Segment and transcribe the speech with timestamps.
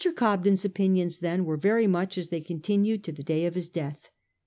[0.15, 4.09] Cobden's opinions then were very much as they continued to the day of his death.